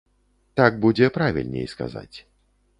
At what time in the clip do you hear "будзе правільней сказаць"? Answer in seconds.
0.85-2.17